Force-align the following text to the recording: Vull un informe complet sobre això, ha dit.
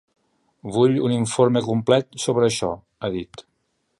Vull 0.77 0.95
un 1.09 1.13
informe 1.17 1.61
complet 1.67 2.19
sobre 2.25 2.47
això, 2.49 2.73
ha 3.07 3.15
dit. 3.19 3.49